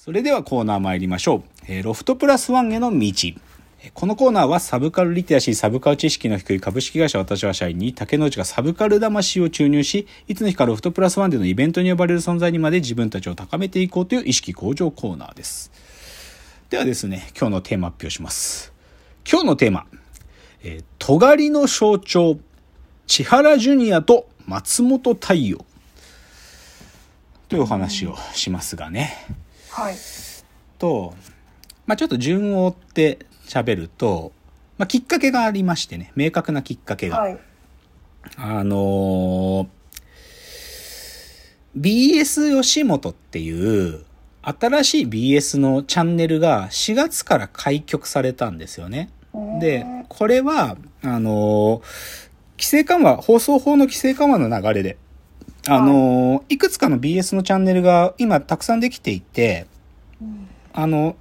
[0.00, 1.42] それではコーナー参りましょう。
[1.66, 3.12] えーロフトプラスワンへの道。
[3.94, 15.72] このコーナーはサブカルリテラシー、サブカル知識の低い株式会社私は社員に竹之内がサブカル魂を注入し、いつの日かロフトプラスワンでのイベントに呼ばれる存在にまで自分たちを高めていこうという意識向上コーナーです。
[16.70, 18.72] ではですね、今日のテーマ発表します。
[19.28, 19.86] 今日のテーマ、
[20.62, 22.38] えー、尖りの象徴、
[23.08, 25.58] 千原ジュニアと松本太陽。
[27.48, 29.47] というお話をしますがね。
[29.70, 29.96] はい。
[30.78, 31.14] と、
[31.86, 34.32] まあ、ちょっと順を追って喋ると、
[34.76, 37.18] まあ、きっかけがありましてね、明確なきっかけが。
[37.20, 37.38] はい。
[38.36, 39.66] あのー
[41.76, 44.04] BS 吉本っていう
[44.42, 49.10] 新しい BS のチャンネルが4月から開局されたんですよね。
[49.60, 54.98] で、これは、あのー規制緩和、放送法の規制緩和の流れで、
[55.68, 59.66] あのーいくつかの BS のチャンネルが今たくさんできていて、
[60.72, 61.16] あの、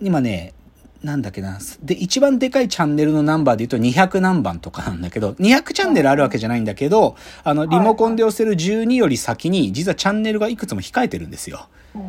[0.00, 0.52] 今ね、
[1.02, 1.58] なんだっけな。
[1.82, 11.68] で、一番でかいチャンネルのナンバーで言うと200何番とかなんだけど、200チャンネルあるわけじゃないんだけど、あの、リモコンで押せる12より先に、実はチャンネルがいくつも控えてるんですよ。
[11.94, 12.02] うん。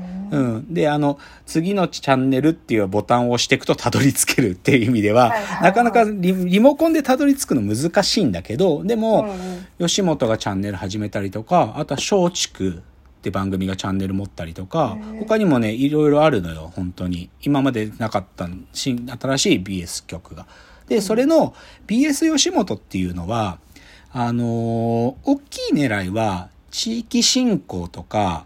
[0.69, 5.63] で、あの、次のチャンネルっていうボタンを押していくとたどり着けるっていう意味でははいはいは、い。
[5.63, 12.81] なかなかリリモコンでたどり着くの難しいんだけど、でも、うん吉本がチャンネル始めたりとか、あとは松竹っ
[13.23, 17.29] て番組がチャンネル持ったりとか、他にもね、いろいろあるのよ、本当に。
[17.41, 20.45] 今までなかった新、新しい BS 局が。
[20.87, 21.53] で、それの
[21.87, 23.57] BS 吉本っていうのは、
[24.11, 28.45] あのー大きい狙いは、地域振興とか、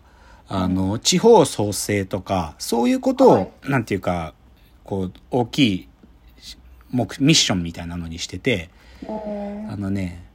[0.50, 4.34] あの、地方創生とか、そういうことを、はいなんていうか、
[4.84, 5.90] こう、大きい
[6.92, 8.70] 目、ミッションみたいなのにしてて、
[9.08, 10.26] うんあのね、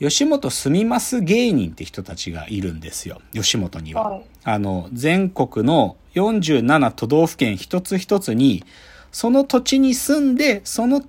[0.00, 3.20] 吉本住みます芸人って人たちがいるんですよ。
[3.32, 4.10] 吉本には。
[4.10, 8.64] はいあの、全国の47都道府県一つ一つに、
[9.12, 11.02] その土地に住んで、その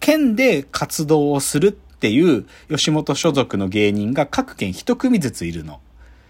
[0.00, 5.80] 県で活動をするっていう吉本所属の芸人が各県一組ずついるの。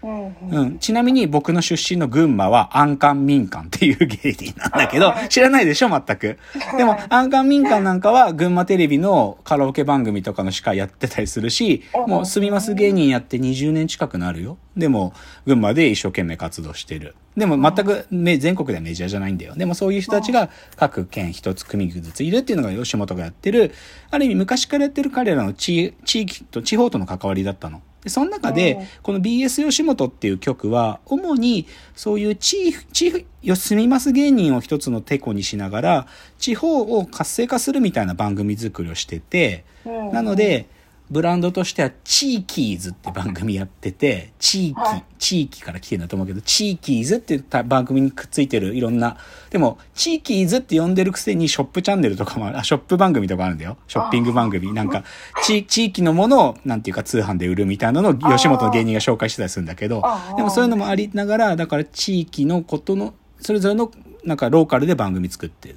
[0.03, 0.79] うん。
[0.79, 6.37] ちなみに僕の出身の群馬は安官民間っていう芸人なんだけど、知らないでしょ全く。
[6.77, 14.57] でも、安官民間なんかは群馬テレビのカラオケ番組とかの司会やってたりするし、もう住みます芸人やって20年近くなるよ。
[14.75, 15.13] でも、
[15.45, 17.15] 群馬で一生懸命活動してる。
[17.35, 19.55] でも全くめ全国ではメジャーじゃないんだよ。
[19.55, 23.71] でもそういう人たちが各県一つ組ずついるっていうのが吉本がやってる、
[24.09, 27.81] ある意味昔からやってる彼らの地地域と地方との関わりだったの。
[28.03, 36.07] で、その中で、この BS 吉本っていう局は、主にそういう地、地、よ住みます芸人を一つのテコにしながら、
[36.37, 40.11] 地方を活性化するみたいな番組作りをしてて、うん。
[40.11, 40.67] なので、
[41.11, 49.17] ブランドとしては、チーキーズって番組やってて、地域、はい地域から来てるんだと思うけど、チーキーズっていう番組にくっついてるいろんな、
[49.51, 53.77] でも、チーキーズって呼んでるくせにショップチャンネルとかもある、あ、ショップ番組とかあるんだよ。
[53.87, 54.73] ショッピング番組。
[54.73, 55.03] なんか、
[55.43, 60.01] 地、地域のものを、なんていうか通販で売るみたいなのを吉本の芸人が紹介してたりするんだけど
[60.37, 63.91] でもそういうのもありながら、だから地域のことの、それぞれの、
[64.23, 65.75] なんかローカルで番組作ってる。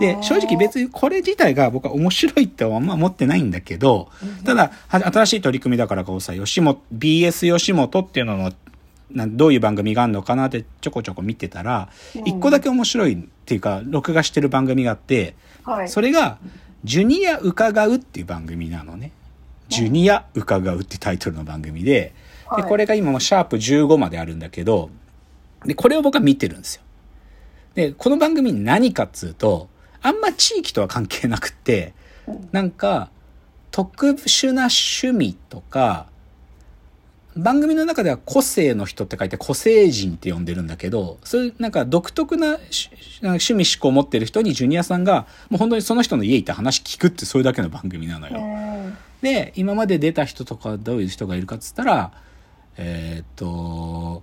[0.00, 4.08] で、正直別にこれ自体が僕は面白いってはあんま思ってないんだけど、
[4.44, 8.52] ただ、は新しい取り組みだからこうさ、吉本、BS 吉本っていうのの、
[9.10, 11.88] なんどういう番組があるのかなってちょこちょこ見てたら、
[12.24, 15.34] 一個だけ面白いっていうか、録画してる番組があって、
[15.64, 15.88] はい。
[15.88, 16.38] それが、
[16.84, 19.12] ジュニア伺うっていう番組なのね。
[19.68, 22.12] ジュニア伺うってタイトルの番組で、で、
[22.46, 24.90] はいこれが今もシャープ15まであるんだけど、
[25.64, 26.82] で、これを僕は見てるんですよ。
[27.74, 29.68] で、この番組何かっつうと、
[30.04, 31.94] あんま地域とは関係なくって、
[32.52, 33.10] なんか、
[33.70, 36.06] 特殊な趣味とか、
[37.36, 42.90] 番組の中では個性の人って書いて個性人って呼んでるんだけど、そういうなんか独特なし
[43.22, 48.38] 趣味思考を持ってる人にジュニアさんが、もう本当にその人の家行って話聞くってそれだけの番組なのよ。
[48.38, 52.12] うんで、今まで出た人とかどういう人がいるかっつったら、
[52.76, 54.22] えーっと、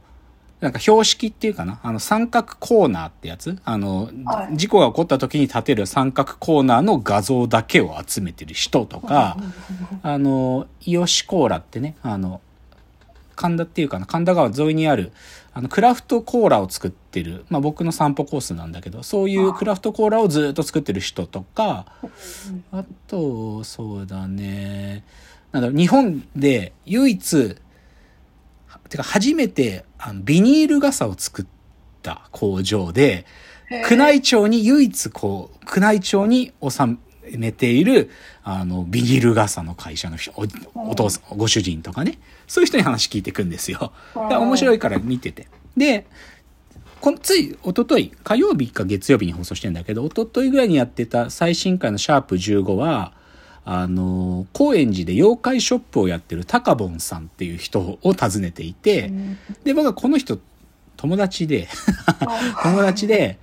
[0.61, 1.79] なんか標識っていうかな？
[1.81, 3.57] あの三角コーナーってやつ？
[3.65, 4.55] あの、はい。
[4.55, 9.37] 事故が起こった時に立てる三角コーナーの画像だけを集めてる人とか、
[10.03, 12.41] あの、イヨシコーラってね、あの、
[13.35, 15.11] 神田っていうかな、神田川沿いにある、
[15.53, 21.87] あの、クラフトコーラを作ってる、まあ僕の散歩コースなんだけど、そういうクラフトコーラをずっと作ってる人とか、
[22.71, 25.03] あと、そうだね、
[25.51, 27.55] なんだろう、日本で唯一、
[28.91, 31.45] てか初めてあのビニール傘を作っ
[32.01, 33.25] た工場で、
[33.69, 36.97] 宮内庁に唯一こう、宮内庁に収
[37.37, 38.09] めている、
[38.43, 43.93] あの、ビニール傘の会社の人、おお父さん、ご主人とかね、そういう人に話聞いていくんですよ。
[44.13, 45.47] 面白いから見てて。
[45.77, 46.05] で、
[46.99, 53.13] このつい、一昨日火曜日か月曜日に放送してんだけど、一昨日ぐらいにやってた最新回のシャープ15は、
[53.63, 59.11] あの、高円寺で妖怪ショップをやってるタカボンさんっていう人を訪ねていて、
[59.63, 60.39] で、僕はこの人、
[60.97, 61.67] 友達で、
[62.63, 63.37] 友達で、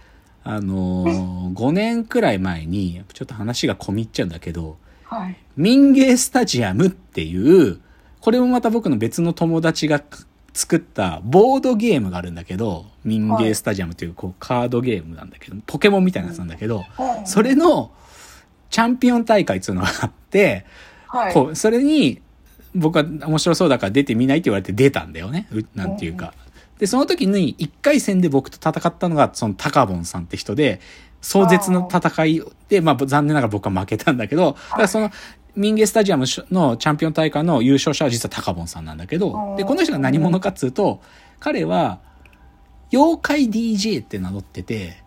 [0.44, 5.36] あの、5年くらい前に、ちょっと話が込み入っちゃうんだけど、はい。
[5.56, 7.80] 民芸スタジアムっていう、
[8.20, 10.02] これもまた僕の別の友達が
[10.52, 16.84] 作ったボードゲームがあるんだけど、民芸スタジアムっていうこうカードゲームなんだけど、ポケモンみたいなやつなんだけど、
[17.24, 17.92] それの
[18.78, 20.64] チャンピオン大会っていうのがあって、
[21.08, 21.34] はい。
[21.34, 22.22] こう、それに
[22.76, 25.48] 僕は面白そうだから出てみないって言われて出たんだよね。
[25.50, 26.32] うなんていうか。
[26.78, 30.80] で、その時に1回戦で僕と戦ったのがそのタカボンさんって人で、
[31.20, 35.10] 壮絶の戦いで、まあ残念ながら僕は負けたんだけど、だからその
[35.56, 41.00] 民芸スタジアムのチャンピオン大会の優勝者は実はタカボンさんなんだけど、で、この人が何者かっつうと、
[41.40, 41.98] 彼は
[42.92, 45.02] 妖怪 DJ って名乗ってて、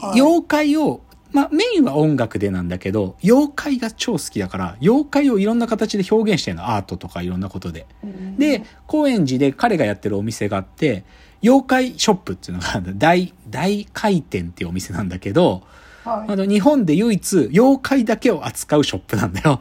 [0.00, 6.70] はい妖怪を、まあ、メインは音楽でなんだけど、妖怪が超好きだから、妖怪をいろんな形で表現してるの。
[6.70, 7.86] アートとかいろんなことで。
[8.04, 11.04] うんで、高円寺で彼がやってるお店があって、
[11.42, 15.62] 妖怪ショップっていうのが大、大回転っていうお店なんだけど、
[16.04, 19.60] はいあの日本で唯一妖怪だけを扱うショップなんだよ。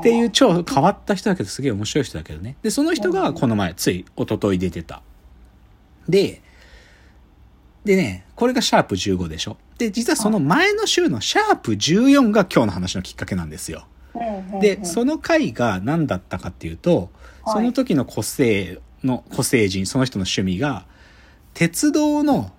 [0.00, 2.56] っていう超変わった人だけど、すげえ面白い人だけどね。
[2.62, 5.02] で、その人がこの前、つい一昨日出てた。
[6.08, 6.40] で、
[7.84, 9.58] でね、これがシャープ15でしょ。
[9.78, 13.86] で、実はその前の週のシャープ14が今日の話のきっかけなんですよ。
[14.60, 17.08] で、その回が何だったかっていうと、はい
[17.46, 20.86] その時の個性の、個性人、その人の趣味が、
[21.52, 22.52] 鉄道の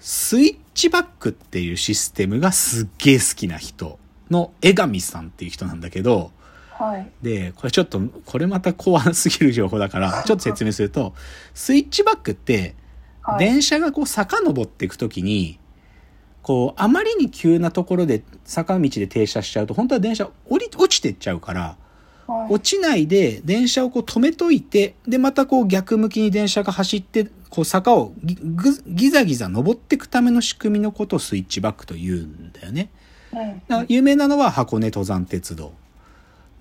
[0.00, 3.98] スイッチバックっていうシステムがすっげえ好きな人
[4.30, 6.32] の江上さんっていう人なんだけど、
[6.72, 7.08] はい。
[7.22, 11.14] で、これちょっと、これまた怖すぎる情報だから、ちょっと説明すると、
[11.54, 12.74] スイッチバックって、
[13.22, 13.38] はい。
[13.38, 15.60] 電車がこう遡っていくときに、
[16.42, 21.82] こう、あまりに急なところで坂道で停車しちゃうと、本当は電車降り、落ちてっちゃうから、はい
[22.48, 32.90] 落ちないで電車をこう止めといて、で、またこう逆向きに電車が走って、こう坂をギぐギザギザ登っていくための仕組みのことをスイッチバックと言うんだよね。
[33.32, 35.72] うんだから有名なのは箱根登山鉄道。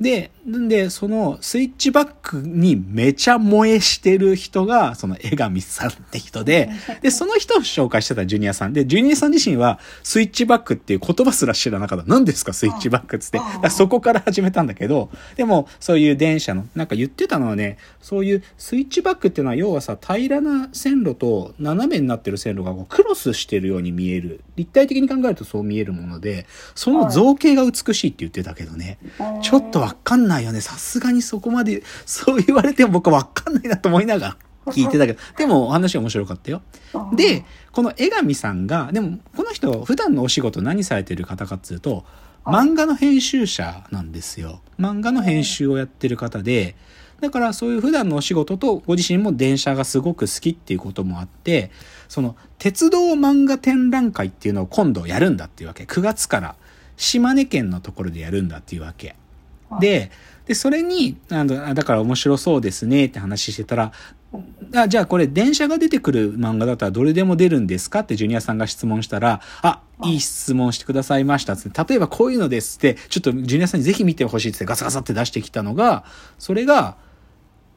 [0.01, 6.71] で、んで、そのスイッチバックにめちゃ燃えしてる人が、その江上さんって人で、
[7.03, 12.05] で、その人を紹介してたジュニアさんで、ジュニアさん自身はスイッチバックっていう言葉すら知らなかった。
[12.07, 13.39] 何ですかスイッチバックっつって。
[13.61, 24.41] だそこから始めたんだけど、でもそういう電車の、なんか言ってたのはね、そういうスイッチバックっていうのは要はさ、平らな線路と斜めになってる線路がこうクロスしてるように見える。
[24.55, 28.97] 立体的に考えるとそう見えるもので、その造形が美しいって言ってたけどね。
[29.43, 30.61] ちょっとわかんないよね。
[30.61, 34.37] さすがにそこまで、 そう言われても僕はわかんないなと思いながら
[34.73, 36.61] 聞いてたけど、でもお話は面白かったよ。
[37.15, 42.05] で、この江上さんが、でもこの人普段のお仕事何されてる方かっていうと、
[42.45, 44.61] 漫画の編集者なんですよ。
[44.79, 46.75] 漫画の編集をやってる方で、
[47.21, 51.71] だからそういう普段のお仕事とご自身も電車がすごく好きっていうこともあって、
[52.09, 55.83] その鉄道漫画展覧会っていうのを今度やるんだっていうわけ。
[55.83, 56.55] 9月から
[56.97, 59.15] 島根県のところでやるんだっていうわけ。
[59.79, 60.11] で、
[60.45, 63.91] で、それに、あの、あだから面白そうですねって話してたら、
[64.75, 76.05] あじゃあこれ電車が出てくる漫画だったらどれでも出るんですかってジュニアさんが質問したら、あ、いい質問してくださいましたっつって、例えばこういうのですって、ちょっとジュニアさんにぜひ見てほしいってガサガサって出してきたのが、
[76.37, 76.97] それが、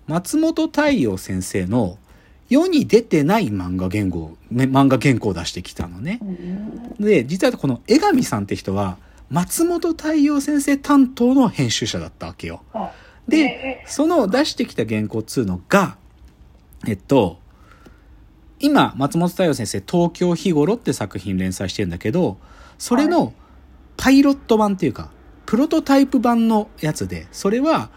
[0.07, 1.99] 松本太陽先生の
[2.49, 6.21] 世に出てない漫画言語、ね漫画原稿を出してきたのね。
[7.01, 8.99] で、実はこの江上さんって人は、
[9.31, 12.63] 松本太陽先生担当の編集者だったわけよ。
[13.29, 15.97] で、その出してきた原稿っつうのが、
[16.87, 17.39] えっと、
[18.61, 22.39] 今、松本太陽先生、東京日頃って作品連載してるんだけど、
[22.79, 23.33] それの
[23.97, 25.11] パイロット版っていうか、
[25.47, 27.91] プロトタイプ版のやつで、それは、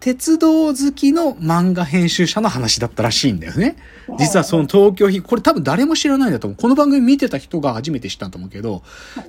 [0.00, 3.76] 鉄道好きの漫画編集者の話だったらしいんだよね。
[4.18, 6.56] 実はその東京日、これ多分誰も知らないんだと思う。
[6.60, 8.82] この番組見てた人が初めて知ったと思うけど、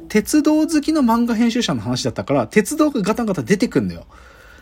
[0.08, 4.06] 鉄道好きの漫画編集者の話だったから、鉄道がガタガタ出てくんだよ。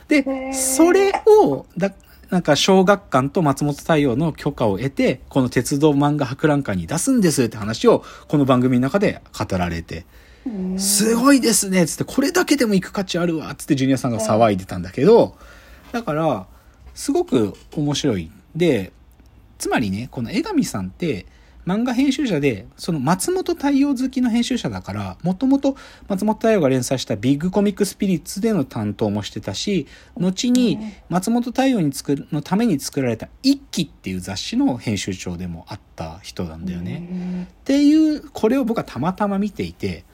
[0.07, 1.93] で、それを、だ、
[2.31, 10.05] なんか小学館と松本太陽の許可を得て、この鉄道漫画博覧会に出すんですって話を、この番組の中で語られて、
[10.77, 15.37] すごいですねつって、これだけでも行く価値あるわつってジュニアさんが騒いでたんだけど、
[15.91, 16.47] だから、
[16.93, 18.31] すごく面白い。
[18.55, 18.91] で、
[19.57, 21.25] つまりね、この江上さんって、
[21.65, 25.75] 漫画編集者で、その松本太陽好きの編集者だから、もともと
[26.07, 29.85] 松本太陽が連載したビッグコミックスピリッツでの担当もしてたし、
[30.17, 30.79] 後に
[31.09, 37.47] 松本太陽に作る、のために作られた一期っていう雑誌の編集長でもあった人なんだよね。
[37.51, 40.05] っていう、これを僕はたまたま見ていて、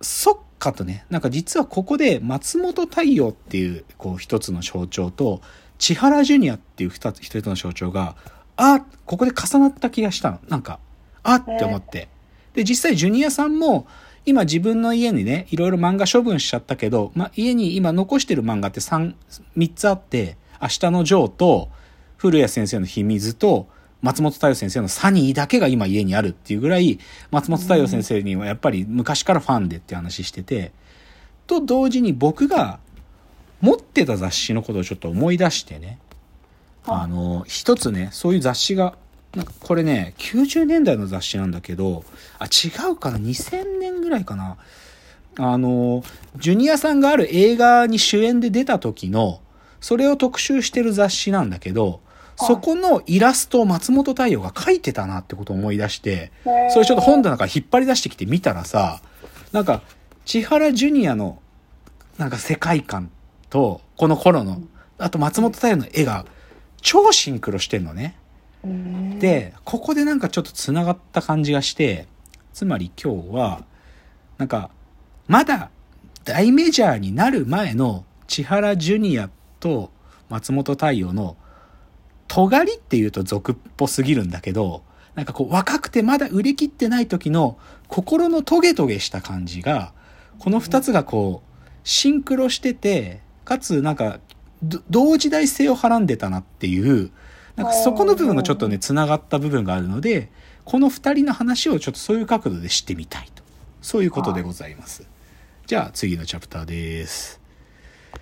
[0.00, 5.40] そっかとね、なんか実はここで松本太陽っていう、こう一つの象徴と、
[5.78, 8.16] 千原ジュニアっていう二つ、一つの象徴が、
[8.56, 10.40] あ、ここで重なった気がしたの。
[10.48, 10.80] なんか、
[11.22, 12.08] あって思って。
[12.54, 13.86] で、実際ジュニアさんも、
[14.26, 19.14] 今自分の家にね、いろいろ漫画処分しちゃったけど、ま家に今残してる漫画って3、
[19.56, 21.68] 3つあって、明日のジョーと、
[22.16, 23.68] 古谷先生の秘密と、
[24.00, 26.98] 松本太陽先生のサニーだけが今家にあるっていうぐらい、
[27.30, 30.72] 松本太陽先生にはやっぱり昔からファンでって話してて、
[31.46, 32.78] と同時に僕が
[33.60, 35.98] 持ってた雑誌のことをちょっと思い出してね、
[36.84, 38.96] あの、一つね、そういう雑誌が、
[39.34, 42.04] なんかこれね、90年代の雑誌なんだけど、
[42.38, 44.56] あ、違うかな ?2000 年ぐらいかな
[45.38, 46.04] あの、
[46.36, 49.40] ジュニアさんがある映画に主演で出た時の、
[49.80, 52.00] それを特集してる雑誌なんだけど、
[52.46, 56.30] そこのイラストを松本太陽が描いてたなってことを思い出して、
[56.70, 59.00] それちょっと本棚から引っ張り出してきて見たらさ、
[59.52, 59.82] なんか、
[60.24, 61.40] 千原ジュニアの、
[62.16, 63.10] なんか世界観
[63.50, 64.60] と、この頃の、
[64.98, 66.26] あと松本太陽の絵が
[66.80, 68.16] 超シンクロしてんのね。
[69.18, 72.06] で、ここでなんかちょっと繋がった感じがして、
[72.52, 73.64] つまり今日は、
[74.36, 74.70] なんか、
[75.26, 75.70] まだ
[76.24, 79.30] 大メジャーになる前の千原ジュニア
[79.60, 79.90] と
[80.28, 81.36] 松本太陽の
[82.28, 84.82] 尖りって言うと俗っぽすぎるんだけど、
[85.14, 87.58] なんかこう若くてまだ売り切ってない時の
[87.88, 89.92] 心のトゲトゲした感じが、
[90.38, 94.20] この二つがこう、シンクロしてて、かつなんか、
[94.90, 97.10] 同時代性をはらんでたなっていう、
[97.56, 100.30] なんかそこの部分がちょっとね、繋がった部分があるので、
[100.64, 103.42] この二人の話をちょっとそういう角度で知ってみたいと。
[103.80, 105.08] そういうことでございます。
[105.66, 107.37] じゃあ次のチャプターです。